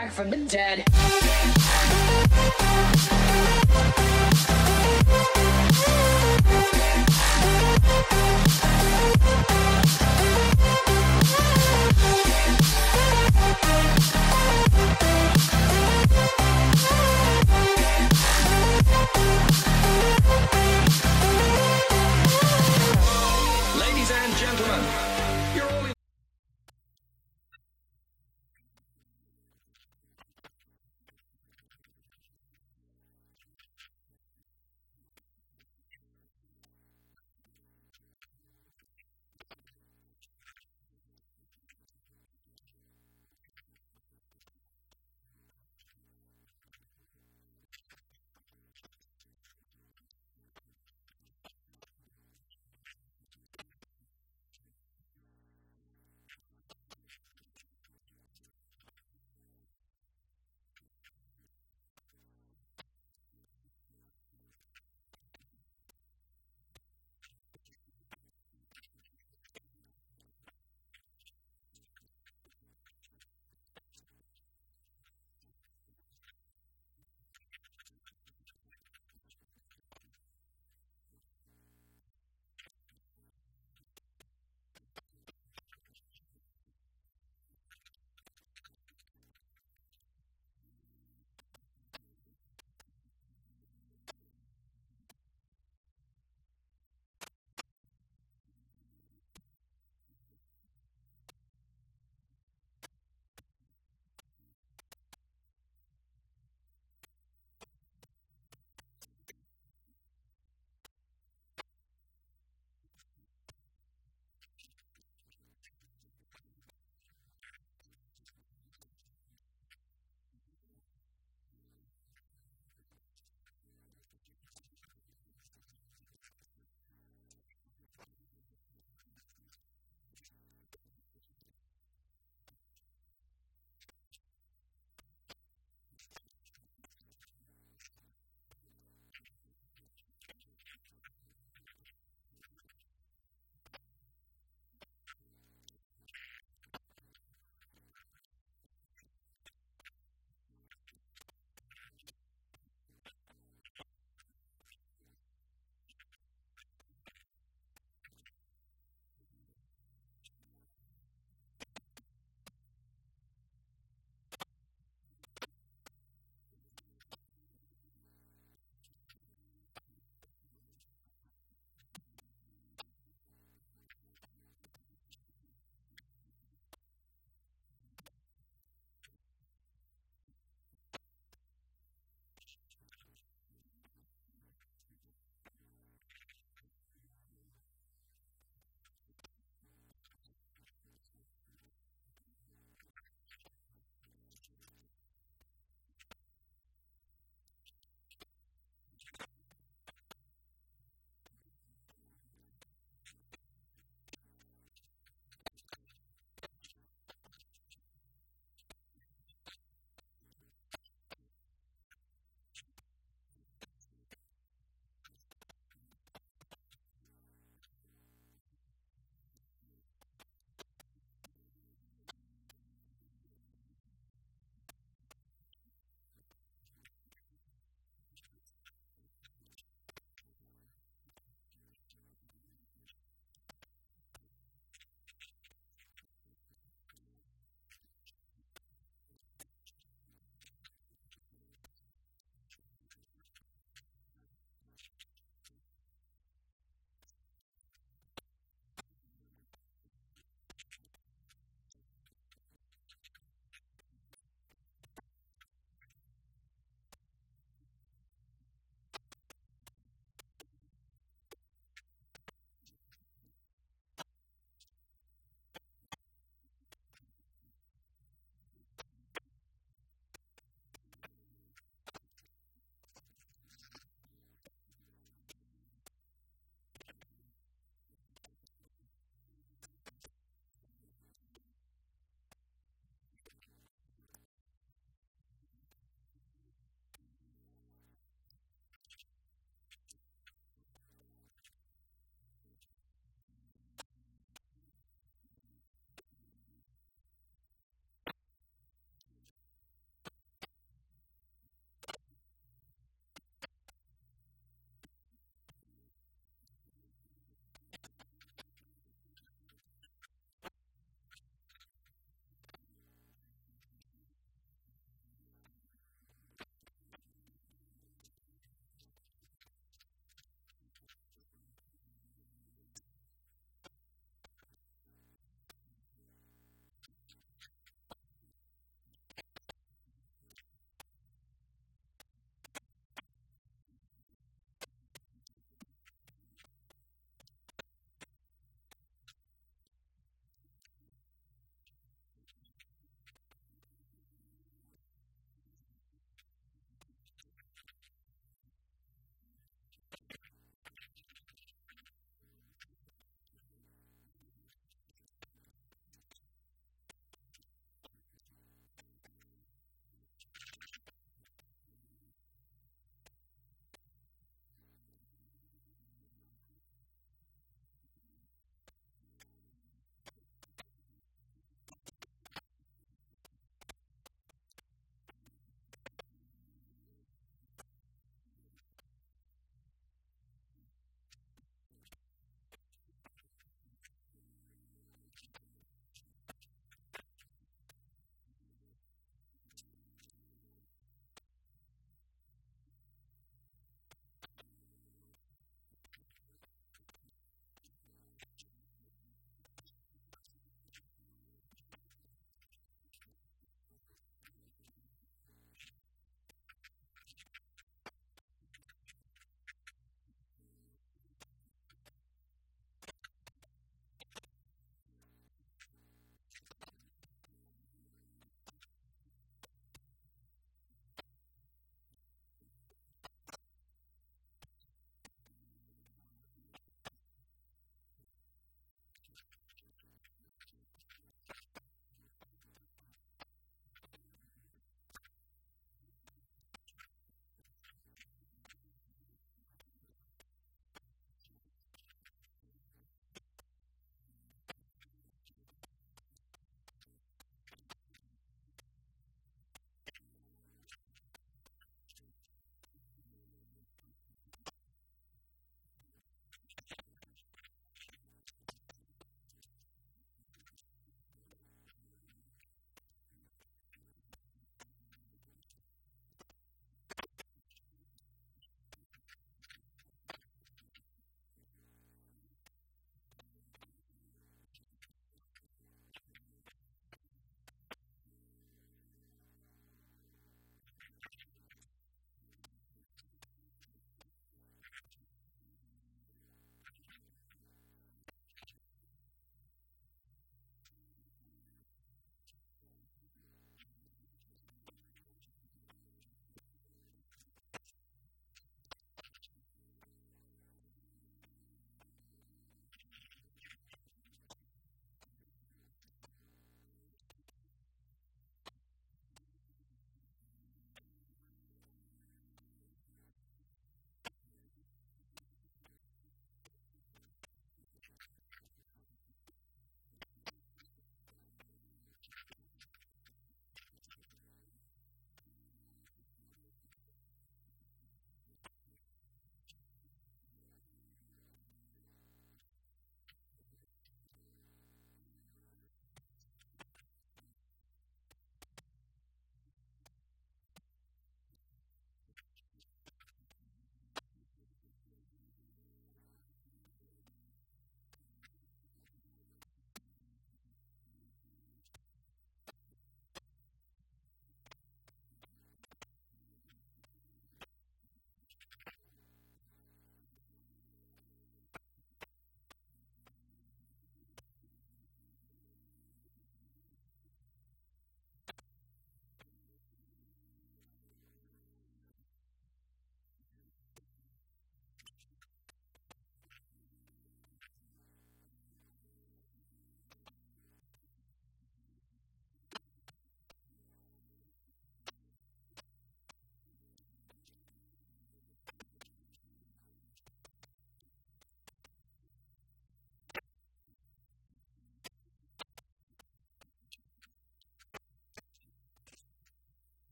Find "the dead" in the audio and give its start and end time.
0.30-0.86